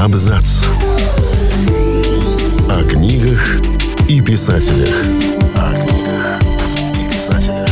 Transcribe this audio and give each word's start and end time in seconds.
Абзац. 0.00 0.64
О 2.70 2.84
книгах 2.88 3.60
и 4.08 4.22
писателях. 4.22 4.94
О 5.54 5.74
книгах 5.74 6.40
и 6.94 7.14
писателях. 7.14 7.68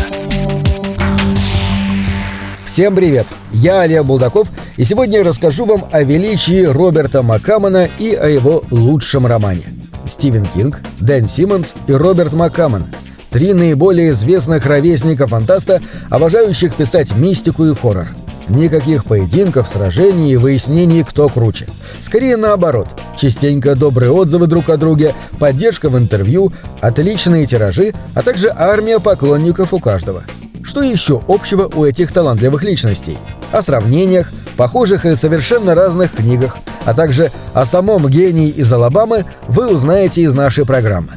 Всем 2.67 2.95
привет! 2.95 3.27
Я 3.51 3.81
Олег 3.81 4.05
Булдаков, 4.05 4.49
и 4.77 4.85
сегодня 4.85 5.19
я 5.19 5.25
расскажу 5.25 5.65
вам 5.65 5.85
о 5.91 6.03
величии 6.03 6.65
Роберта 6.65 7.23
Маккамона 7.23 7.89
и 7.99 8.13
о 8.13 8.29
его 8.29 8.63
лучшем 8.71 9.27
романе. 9.27 9.63
Стивен 10.07 10.45
Кинг, 10.45 10.81
Дэн 11.01 11.31
Симмонс 11.31 11.73
и 11.87 11.93
Роберт 11.93 12.35
Маккамон– 12.35 12.85
три 13.31 13.53
наиболее 13.55 14.11
известных 14.11 14.67
ровесника 14.67 15.27
фантаста, 15.27 15.81
обожающих 16.11 16.75
писать 16.75 17.15
мистику 17.15 17.65
и 17.65 17.75
хоррор. 17.75 18.09
Никаких 18.49 19.05
поединков, 19.05 19.69
сражений 19.73 20.33
и 20.33 20.37
выяснений, 20.37 21.05
кто 21.05 21.29
круче. 21.29 21.67
Скорее 22.03 22.37
наоборот. 22.37 22.89
Частенько 23.17 23.75
добрые 23.75 24.11
отзывы 24.11 24.47
друг 24.47 24.71
о 24.71 24.77
друге, 24.77 25.15
поддержка 25.39 25.89
в 25.89 25.99
интервью, 25.99 26.53
отличные 26.81 27.47
тиражи, 27.47 27.93
а 28.15 28.23
также 28.23 28.53
армия 28.57 29.01
поклонников 29.01 29.75
у 29.75 29.79
каждого. 29.79 30.23
Что 30.65 30.83
еще 30.83 31.21
общего 31.29 31.71
у 31.75 31.85
этих 31.85 32.13
талантливых 32.13 32.63
личностей? 32.63 33.19
О 33.53 33.63
сравнениях, 33.63 34.31
похожих 34.57 35.05
и 35.05 35.17
совершенно 35.17 35.75
разных 35.75 36.13
книгах, 36.13 36.57
а 36.85 36.95
также 36.95 37.31
о 37.55 37.67
самом 37.67 38.09
гении 38.09 38.49
из 38.49 38.73
Алабамы 38.73 39.25
вы 39.47 39.67
узнаете 39.67 40.23
из 40.23 40.35
нашей 40.35 40.65
программы. 40.65 41.13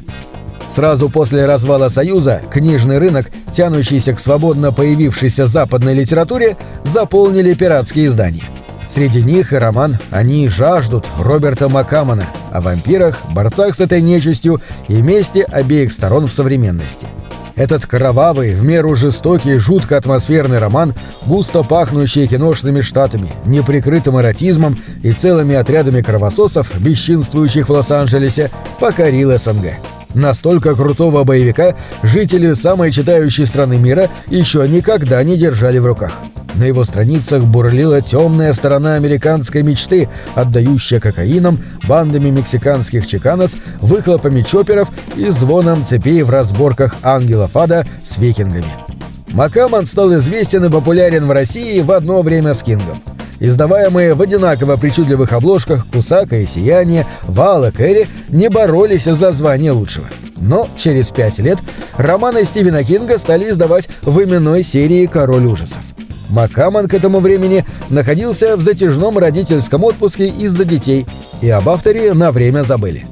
Сразу 0.74 1.10
после 1.10 1.46
развала 1.46 1.90
Союза 1.90 2.42
книжный 2.50 2.98
рынок, 2.98 3.30
тянущийся 3.54 4.14
к 4.14 4.20
свободно 4.20 4.72
появившейся 4.72 5.46
западной 5.46 5.94
литературе, 5.94 6.56
заполнили 6.86 7.54
пиратские 7.54 8.08
издания. 8.08 8.44
Среди 8.90 9.22
них 9.22 9.54
и 9.54 9.58
роман 9.58 9.98
«Они 10.12 10.48
жаждут» 10.48 11.06
Роберта 11.20 11.70
Маккамона 11.70 12.26
о 12.52 12.62
вампирах, 12.62 13.20
борцах 13.34 13.76
с 13.76 13.80
этой 13.80 14.02
нечистью 14.02 14.60
и 14.88 15.02
месте 15.02 15.44
обеих 15.44 15.92
сторон 15.92 16.28
в 16.28 16.34
современности. 16.34 17.08
Этот 17.56 17.86
кровавый, 17.86 18.54
в 18.54 18.64
меру 18.66 18.96
жестокий, 18.96 19.58
жутко 19.58 19.98
атмосферный 19.98 20.60
роман, 20.60 20.94
густо 21.26 21.64
пахнущий 21.64 22.28
киношными 22.28 22.82
штатами, 22.82 23.34
неприкрытым 23.46 24.20
эротизмом 24.20 24.78
и 25.04 25.12
целыми 25.12 25.56
отрядами 25.56 26.02
кровососов, 26.02 26.68
бесчинствующих 26.80 27.68
в 27.68 27.72
Лос-Анджелесе, 27.72 28.50
покорил 28.80 29.38
СНГ. 29.38 29.74
Настолько 30.14 30.76
крутого 30.76 31.24
боевика 31.24 31.76
жители 32.04 32.54
самой 32.54 32.92
читающей 32.92 33.46
страны 33.46 33.78
мира 33.78 34.10
еще 34.28 34.68
никогда 34.68 35.24
не 35.24 35.38
держали 35.38 35.78
в 35.78 35.86
руках. 35.86 36.14
На 36.56 36.66
его 36.66 36.84
страницах 36.84 37.44
бурлила 37.44 38.02
темная 38.02 38.52
сторона 38.54 38.96
американской 38.96 39.64
мечты, 39.64 40.10
отдающая 40.36 41.00
кокаином, 41.00 41.60
бандами 41.88 42.30
мексиканских 42.30 43.08
чеканос, 43.08 43.56
выхлопами 43.80 44.42
чоперов 44.42 44.90
и 45.16 45.30
звоном 45.30 45.86
цепей 45.86 46.22
в 46.24 46.30
разборках 46.30 46.96
ангелов 47.04 47.56
ада 47.56 47.86
с 48.06 48.18
викингами. 48.18 48.66
Макаман 49.30 49.86
стал 49.86 50.14
известен 50.16 50.66
и 50.66 50.70
популярен 50.70 51.26
в 51.26 51.32
России 51.32 51.80
в 51.80 51.92
одно 51.92 52.22
время 52.22 52.54
с 52.54 52.62
Кингом 52.64 53.02
издаваемые 53.42 54.14
в 54.14 54.22
одинаково 54.22 54.78
причудливых 54.78 55.34
обложках 55.34 55.86
«Кусака» 55.92 56.38
и 56.38 56.46
«Сияние», 56.46 57.06
«Вал» 57.24 57.66
и 57.66 57.72
«Кэрри» 57.72 58.08
не 58.30 58.50
боролись 58.50 59.06
за 59.06 59.34
звание 59.34 59.72
лучшего. 59.72 60.06
Но 60.38 60.68
через 60.78 61.10
пять 61.10 61.40
лет 61.40 61.58
романы 61.98 62.46
Стивена 62.46 62.84
Кинга 62.84 63.18
стали 63.18 63.50
издавать 63.50 63.90
в 64.04 64.24
именной 64.24 64.64
серии 64.64 65.08
«Король 65.08 65.46
ужасов». 65.46 65.80
Маккамон 66.30 66.88
к 66.88 66.94
этому 66.94 67.20
времени 67.20 67.66
находился 67.90 68.56
в 68.56 68.62
затяжном 68.62 69.18
родительском 69.18 69.84
отпуске 69.84 70.28
из-за 70.28 70.64
детей, 70.64 71.06
и 71.42 71.50
об 71.50 71.68
авторе 71.68 72.14
на 72.14 72.32
время 72.32 72.64
забыли. 72.64 73.06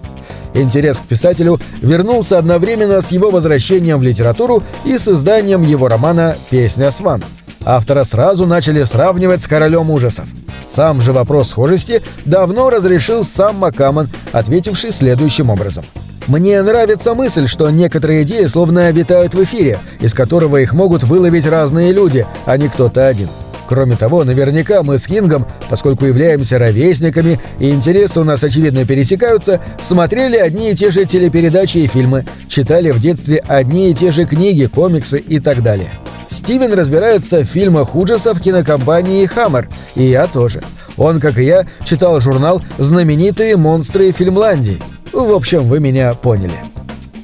Интерес 0.53 0.97
к 0.97 1.03
писателю 1.03 1.59
вернулся 1.81 2.37
одновременно 2.37 3.01
с 3.01 3.11
его 3.11 3.29
возвращением 3.29 3.99
в 3.99 4.03
литературу 4.03 4.63
и 4.85 4.97
с 4.97 5.07
изданием 5.07 5.63
его 5.63 5.87
романа 5.87 6.35
«Песня 6.49 6.91
Сван», 6.91 7.23
автора 7.65 8.03
сразу 8.03 8.45
начали 8.45 8.83
сравнивать 8.83 9.41
с 9.41 9.47
королем 9.47 9.89
ужасов. 9.91 10.25
Сам 10.71 11.01
же 11.01 11.13
вопрос 11.13 11.49
схожести 11.49 12.01
давно 12.25 12.69
разрешил 12.69 13.23
сам 13.23 13.57
Маккамон, 13.57 14.09
ответивший 14.31 14.91
следующим 14.91 15.49
образом. 15.49 15.85
«Мне 16.27 16.61
нравится 16.61 17.15
мысль, 17.15 17.47
что 17.47 17.69
некоторые 17.69 18.23
идеи 18.23 18.45
словно 18.45 18.91
витают 18.91 19.33
в 19.33 19.43
эфире, 19.43 19.79
из 19.99 20.13
которого 20.13 20.57
их 20.57 20.73
могут 20.73 21.03
выловить 21.03 21.47
разные 21.47 21.91
люди, 21.91 22.25
а 22.45 22.55
не 22.57 22.67
кто-то 22.67 23.07
один. 23.07 23.29
Кроме 23.69 23.95
того, 23.95 24.23
наверняка 24.23 24.81
мы 24.81 24.97
с 24.97 25.05
Кингом, 25.05 25.45
поскольку 25.69 26.05
являемся 26.05 26.57
ровесниками 26.57 27.39
и 27.59 27.69
интересы 27.69 28.19
у 28.19 28.23
нас 28.23 28.43
очевидно 28.43 28.83
пересекаются, 28.83 29.59
смотрели 29.79 30.37
одни 30.37 30.71
и 30.71 30.75
те 30.75 30.89
же 30.89 31.05
телепередачи 31.05 31.77
и 31.77 31.87
фильмы, 31.87 32.25
читали 32.47 32.89
в 32.89 32.99
детстве 32.99 33.43
одни 33.47 33.91
и 33.91 33.93
те 33.93 34.11
же 34.11 34.25
книги, 34.25 34.65
комиксы 34.65 35.19
и 35.19 35.39
так 35.39 35.61
далее. 35.61 35.91
Стивен 36.29 36.73
разбирается 36.73 37.39
в 37.39 37.45
фильмах 37.45 37.95
ужасов 37.95 38.41
кинокомпании 38.41 39.25
«Хаммер», 39.25 39.67
и 39.95 40.03
я 40.03 40.27
тоже. 40.27 40.61
Он, 40.97 41.19
как 41.19 41.37
и 41.37 41.45
я, 41.45 41.65
читал 41.85 42.19
журнал 42.19 42.61
«Знаменитые 42.77 43.57
монстры 43.57 44.11
Фильмландии». 44.11 44.81
В 45.11 45.31
общем, 45.33 45.63
вы 45.63 45.79
меня 45.79 46.13
поняли. 46.13 46.53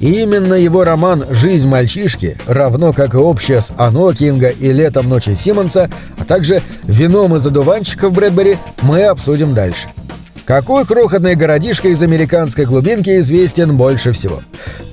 И 0.00 0.22
именно 0.22 0.54
его 0.54 0.84
роман 0.84 1.24
«Жизнь 1.30 1.68
мальчишки», 1.68 2.36
равно 2.46 2.92
как 2.92 3.14
и 3.14 3.18
общее 3.18 3.62
с 3.62 3.72
«Оно» 3.78 4.12
Кинга 4.12 4.48
и 4.48 4.72
«Летом 4.72 5.08
ночи 5.08 5.34
Симмонса», 5.34 5.90
а 6.18 6.24
также 6.24 6.60
«Вином 6.84 7.36
из 7.36 7.46
одуванчиков» 7.46 8.12
Брэдбери, 8.12 8.58
мы 8.82 9.04
обсудим 9.04 9.54
дальше. 9.54 9.88
Какой 10.46 10.86
крохотный 10.86 11.34
городишко 11.34 11.88
из 11.88 12.00
американской 12.00 12.66
глубинки 12.66 13.18
известен 13.18 13.76
больше 13.76 14.12
всего? 14.12 14.38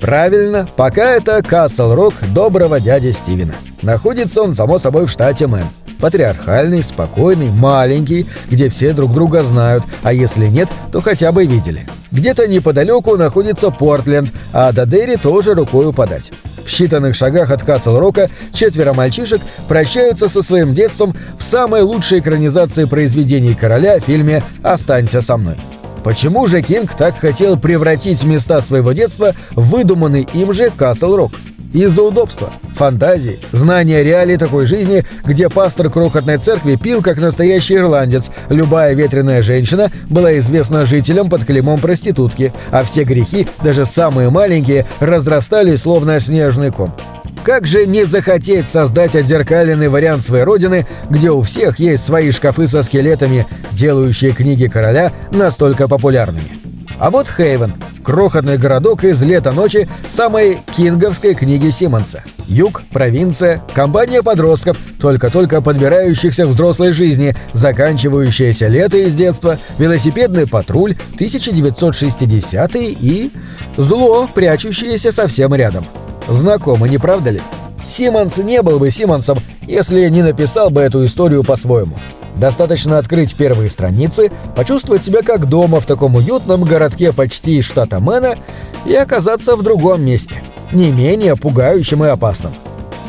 Правильно, 0.00 0.68
пока 0.74 1.12
это 1.12 1.40
Касл-Рок 1.44 2.14
доброго 2.34 2.80
дяди 2.80 3.12
Стивена. 3.12 3.54
Находится 3.80 4.42
он, 4.42 4.54
само 4.54 4.80
собой, 4.80 5.06
в 5.06 5.10
штате 5.12 5.46
Мэн. 5.46 5.66
Патриархальный, 6.00 6.82
спокойный, 6.82 7.50
маленький, 7.50 8.26
где 8.50 8.68
все 8.68 8.92
друг 8.92 9.14
друга 9.14 9.44
знают, 9.44 9.84
а 10.02 10.12
если 10.12 10.48
нет, 10.48 10.68
то 10.90 11.00
хотя 11.00 11.30
бы 11.30 11.46
видели. 11.46 11.86
Где-то 12.10 12.48
неподалеку 12.48 13.16
находится 13.16 13.70
Портленд, 13.70 14.32
а 14.52 14.72
до 14.72 14.86
Дерри 14.86 15.16
тоже 15.16 15.54
рукою 15.54 15.92
подать. 15.92 16.32
В 16.64 16.68
считанных 16.68 17.14
шагах 17.14 17.50
от 17.50 17.62
Касл-Рока 17.62 18.28
четверо 18.52 18.92
мальчишек 18.92 19.40
прощаются 19.68 20.28
со 20.28 20.42
своим 20.42 20.74
детством 20.74 21.14
в 21.38 21.42
самой 21.42 21.82
лучшей 21.82 22.20
экранизации 22.20 22.84
произведений 22.84 23.54
короля 23.54 24.00
в 24.00 24.04
фильме 24.04 24.42
«Останься 24.62 25.22
со 25.22 25.36
мной». 25.36 25.56
Почему 26.02 26.46
же 26.46 26.60
Кинг 26.60 26.94
так 26.94 27.18
хотел 27.18 27.58
превратить 27.58 28.24
места 28.24 28.60
своего 28.60 28.92
детства 28.92 29.34
в 29.52 29.70
выдуманный 29.70 30.28
им 30.34 30.52
же 30.52 30.70
Касл-Рок? 30.76 31.32
Из-за 31.74 32.04
удобства, 32.04 32.52
фантазии, 32.76 33.40
знания 33.50 34.04
реалий 34.04 34.36
такой 34.36 34.64
жизни, 34.66 35.02
где 35.24 35.48
пастор 35.48 35.90
крохотной 35.90 36.38
церкви 36.38 36.76
пил 36.76 37.02
как 37.02 37.18
настоящий 37.18 37.74
ирландец, 37.74 38.30
любая 38.48 38.94
ветреная 38.94 39.42
женщина 39.42 39.90
была 40.08 40.38
известна 40.38 40.86
жителям 40.86 41.28
под 41.28 41.44
клеймом 41.44 41.80
проститутки, 41.80 42.52
а 42.70 42.84
все 42.84 43.02
грехи, 43.02 43.48
даже 43.64 43.86
самые 43.86 44.30
маленькие, 44.30 44.86
разрастались 45.00 45.82
словно 45.82 46.20
снежный 46.20 46.70
ком. 46.70 46.94
Как 47.42 47.66
же 47.66 47.86
не 47.86 48.04
захотеть 48.04 48.68
создать 48.68 49.16
отзеркаленный 49.16 49.88
вариант 49.88 50.22
своей 50.22 50.44
родины, 50.44 50.86
где 51.10 51.32
у 51.32 51.42
всех 51.42 51.80
есть 51.80 52.06
свои 52.06 52.30
шкафы 52.30 52.68
со 52.68 52.84
скелетами, 52.84 53.48
делающие 53.72 54.30
книги 54.30 54.68
короля 54.68 55.12
настолько 55.32 55.88
популярными? 55.88 56.56
А 57.00 57.10
вот 57.10 57.26
Хейвен– 57.28 57.72
крохотный 58.04 58.58
городок 58.58 59.02
из 59.02 59.20
«Лета 59.22 59.50
ночи» 59.50 59.88
самой 60.12 60.60
кинговской 60.76 61.34
книги 61.34 61.70
Симмонса. 61.70 62.22
Юг, 62.46 62.82
провинция, 62.92 63.62
компания 63.74 64.22
подростков, 64.22 64.76
только-только 65.00 65.62
подбирающихся 65.62 66.46
взрослой 66.46 66.92
жизни, 66.92 67.34
заканчивающееся 67.54 68.68
лето 68.68 68.98
из 68.98 69.14
детства, 69.14 69.58
велосипедный 69.78 70.46
патруль, 70.46 70.94
1960 71.14 72.76
и... 72.76 73.32
зло, 73.78 74.28
прячущееся 74.32 75.10
совсем 75.10 75.54
рядом. 75.54 75.86
Знакомо, 76.28 76.86
не 76.86 76.98
правда 76.98 77.30
ли? 77.30 77.40
Симмонс 77.88 78.36
не 78.36 78.60
был 78.62 78.78
бы 78.78 78.90
Симмонсом, 78.90 79.38
если 79.62 80.08
не 80.08 80.22
написал 80.22 80.70
бы 80.70 80.82
эту 80.82 81.04
историю 81.04 81.42
по-своему. 81.42 81.96
Достаточно 82.36 82.98
открыть 82.98 83.34
первые 83.34 83.70
страницы, 83.70 84.30
почувствовать 84.56 85.04
себя 85.04 85.22
как 85.22 85.48
дома 85.48 85.80
в 85.80 85.86
таком 85.86 86.16
уютном 86.16 86.64
городке 86.64 87.12
почти 87.12 87.58
из 87.58 87.64
штата 87.64 88.00
Мэна 88.00 88.36
и 88.84 88.94
оказаться 88.94 89.56
в 89.56 89.62
другом 89.62 90.04
месте, 90.04 90.36
не 90.72 90.90
менее 90.90 91.36
пугающим 91.36 92.04
и 92.04 92.08
опасным. 92.08 92.52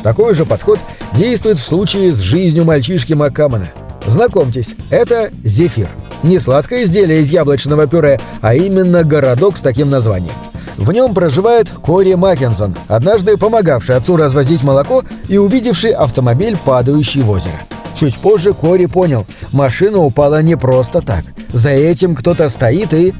Такой 0.02 0.34
же 0.34 0.44
подход 0.44 0.78
действует 1.14 1.58
в 1.58 1.66
случае 1.66 2.12
с 2.12 2.18
жизнью 2.18 2.64
мальчишки 2.64 3.12
Маккамона. 3.12 3.70
Знакомьтесь, 4.06 4.74
это 4.90 5.30
Зефир. 5.42 5.88
Не 6.22 6.38
сладкое 6.38 6.84
изделие 6.84 7.20
из 7.22 7.28
яблочного 7.28 7.86
пюре, 7.86 8.20
а 8.40 8.54
именно 8.54 9.02
городок 9.02 9.56
с 9.56 9.60
таким 9.60 9.90
названием. 9.90 10.32
В 10.76 10.92
нем 10.92 11.14
проживает 11.14 11.70
Кори 11.70 12.14
Маккенсон, 12.14 12.76
однажды 12.86 13.36
помогавший 13.36 13.96
отцу 13.96 14.16
развозить 14.16 14.62
молоко 14.62 15.02
и 15.28 15.38
увидевший 15.38 15.90
автомобиль, 15.90 16.56
падающий 16.64 17.22
в 17.22 17.30
озеро. 17.30 17.60
Чуть 17.98 18.16
позже 18.16 18.52
Кори 18.52 18.86
понял, 18.86 19.26
машина 19.52 19.98
упала 19.98 20.42
не 20.42 20.56
просто 20.56 21.00
так. 21.00 21.24
За 21.52 21.70
этим 21.70 22.14
кто-то 22.14 22.48
стоит 22.48 22.92
и... 22.92 23.14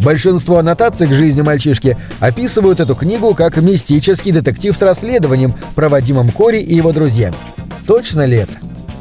Большинство 0.00 0.58
аннотаций 0.58 1.06
к 1.06 1.12
жизни 1.12 1.40
мальчишки 1.40 1.96
описывают 2.20 2.80
эту 2.80 2.94
книгу 2.94 3.34
как 3.34 3.56
мистический 3.56 4.32
детектив 4.32 4.76
с 4.76 4.82
расследованием, 4.82 5.54
проводимым 5.74 6.30
Кори 6.30 6.60
и 6.60 6.74
его 6.74 6.92
друзьями. 6.92 7.36
Точно 7.86 8.26
ли 8.26 8.36
это? 8.36 8.54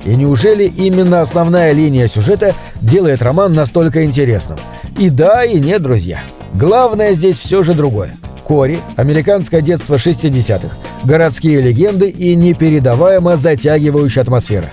И 0.05 0.15
неужели 0.15 0.63
именно 0.63 1.21
основная 1.21 1.73
линия 1.73 2.07
сюжета 2.07 2.55
делает 2.81 3.21
роман 3.21 3.53
настолько 3.53 4.05
интересным? 4.05 4.57
И 4.97 5.09
да, 5.09 5.43
и 5.43 5.59
нет, 5.59 5.81
друзья. 5.81 6.19
Главное 6.53 7.13
здесь 7.13 7.37
все 7.37 7.63
же 7.63 7.73
другое. 7.73 8.15
Кори, 8.43 8.79
американское 8.95 9.61
детство 9.61 9.95
60-х, 9.95 10.75
городские 11.03 11.61
легенды 11.61 12.09
и 12.09 12.35
непередаваемо 12.35 13.37
затягивающая 13.37 14.23
атмосфера. 14.23 14.71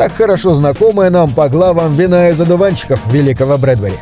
Так 0.00 0.14
хорошо 0.14 0.54
знакомая 0.54 1.10
нам 1.10 1.30
по 1.30 1.50
главам 1.50 1.94
вина 1.94 2.30
из 2.30 2.40
одуванчиков 2.40 2.98
великого 3.12 3.58
Брэдбери. 3.58 3.96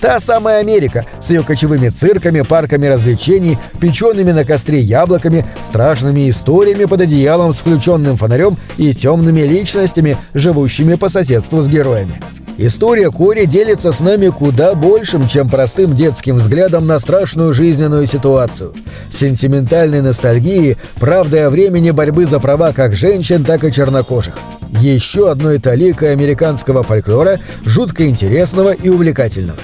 Та 0.00 0.20
самая 0.20 0.60
Америка 0.60 1.04
с 1.20 1.30
ее 1.30 1.42
кочевыми 1.42 1.88
цирками, 1.88 2.42
парками 2.42 2.86
развлечений, 2.86 3.58
печеными 3.80 4.30
на 4.30 4.44
костре 4.44 4.78
яблоками, 4.78 5.44
страшными 5.66 6.30
историями 6.30 6.84
под 6.84 7.00
одеялом 7.00 7.54
с 7.54 7.56
включенным 7.56 8.18
фонарем 8.18 8.56
и 8.76 8.94
темными 8.94 9.40
личностями, 9.40 10.16
живущими 10.32 10.94
по 10.94 11.08
соседству 11.08 11.60
с 11.60 11.66
героями. 11.66 12.22
История 12.56 13.10
Кори 13.10 13.46
делится 13.46 13.90
с 13.90 13.98
нами 13.98 14.28
куда 14.28 14.76
большим, 14.76 15.26
чем 15.26 15.50
простым 15.50 15.96
детским 15.96 16.36
взглядом 16.36 16.86
на 16.86 17.00
страшную 17.00 17.52
жизненную 17.52 18.06
ситуацию. 18.06 18.74
Сентиментальной 19.12 20.02
ностальгии, 20.02 20.76
правдой 21.00 21.46
о 21.46 21.50
времени 21.50 21.90
борьбы 21.90 22.26
за 22.26 22.38
права 22.38 22.72
как 22.72 22.94
женщин, 22.94 23.42
так 23.42 23.64
и 23.64 23.72
чернокожих. 23.72 24.38
Еще 24.80 25.30
одной 25.30 25.58
таликой 25.58 26.12
американского 26.12 26.82
фольклора, 26.82 27.38
жутко 27.64 28.08
интересного 28.08 28.72
и 28.72 28.88
увлекательного. 28.88 29.58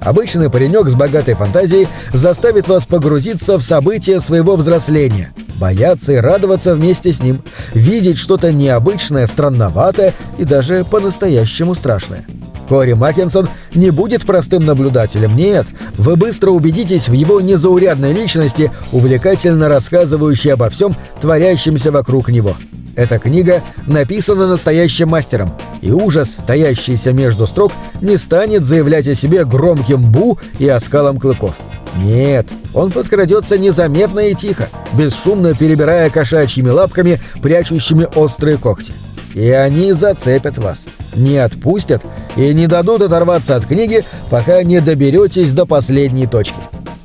Обычный 0.00 0.50
паренек 0.50 0.88
с 0.88 0.94
богатой 0.94 1.34
фантазией 1.34 1.88
заставит 2.12 2.68
вас 2.68 2.84
погрузиться 2.84 3.56
в 3.56 3.62
события 3.62 4.20
своего 4.20 4.56
взросления, 4.56 5.32
бояться 5.56 6.12
и 6.12 6.16
радоваться 6.16 6.74
вместе 6.74 7.12
с 7.12 7.20
ним, 7.22 7.38
видеть 7.72 8.18
что-то 8.18 8.52
необычное, 8.52 9.26
странноватое 9.26 10.12
и 10.38 10.44
даже 10.44 10.84
по-настоящему 10.84 11.74
страшное. 11.74 12.24
Кори 12.68 12.94
Маккинсон 12.94 13.48
не 13.74 13.90
будет 13.90 14.24
простым 14.24 14.64
наблюдателем, 14.64 15.36
нет. 15.36 15.66
Вы 15.96 16.16
быстро 16.16 16.50
убедитесь 16.50 17.08
в 17.08 17.12
его 17.12 17.40
незаурядной 17.40 18.12
личности, 18.12 18.70
увлекательно 18.92 19.68
рассказывающей 19.68 20.52
обо 20.52 20.70
всем, 20.70 20.94
творящемся 21.20 21.92
вокруг 21.92 22.28
него. 22.30 22.54
Эта 22.96 23.18
книга 23.18 23.62
написана 23.86 24.46
настоящим 24.46 25.08
мастером, 25.08 25.52
и 25.80 25.90
ужас, 25.90 26.36
таящийся 26.46 27.12
между 27.12 27.46
строк, 27.46 27.72
не 28.00 28.16
станет 28.16 28.64
заявлять 28.64 29.08
о 29.08 29.14
себе 29.14 29.44
громким 29.44 30.02
«бу» 30.12 30.38
и 30.58 30.68
оскалом 30.68 31.18
клыков. 31.18 31.56
Нет, 32.02 32.46
он 32.72 32.90
подкрадется 32.90 33.58
незаметно 33.58 34.20
и 34.20 34.34
тихо, 34.34 34.68
бесшумно 34.92 35.54
перебирая 35.54 36.10
кошачьими 36.10 36.70
лапками, 36.70 37.20
прячущими 37.42 38.08
острые 38.14 38.58
когти. 38.58 38.92
И 39.34 39.48
они 39.48 39.92
зацепят 39.92 40.58
вас, 40.58 40.84
не 41.16 41.38
отпустят 41.38 42.02
и 42.36 42.54
не 42.54 42.68
дадут 42.68 43.02
оторваться 43.02 43.56
от 43.56 43.66
книги, 43.66 44.04
пока 44.30 44.62
не 44.62 44.80
доберетесь 44.80 45.52
до 45.52 45.66
последней 45.66 46.26
точки. 46.26 46.60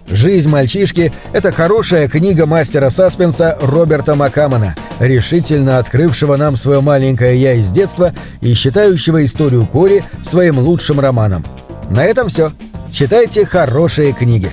«Жизнь 0.09 0.49
мальчишки»— 0.49 1.13
это 1.33 1.51
хорошая 1.51 2.07
книга 2.07 2.47
мастера 2.47 2.89
саспенса 2.89 3.57
Роберта 3.61 4.15
Макамана, 4.15 4.75
решительно 4.99 5.77
открывшего 5.77 6.35
нам 6.35 6.55
свое 6.55 6.81
маленькое 6.81 7.39
«я» 7.39 7.53
из 7.53 7.69
детства 7.69 8.13
и 8.41 8.55
считающего 8.55 9.23
историю 9.23 9.67
Кори 9.67 10.03
своим 10.23 10.57
лучшим 10.57 10.99
романом. 10.99 11.43
На 11.91 12.05
этом 12.05 12.29
все. 12.29 12.51
Читайте 12.91 13.45
хорошие 13.45 14.13
книги. 14.13 14.49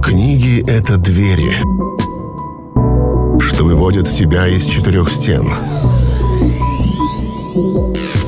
Книги— 0.00 0.62
это 0.70 0.96
двери, 0.96 1.56
что 3.40 3.64
выводят 3.64 4.08
тебя 4.08 4.46
из 4.46 4.64
четырех 4.64 5.10
стен— 5.10 5.48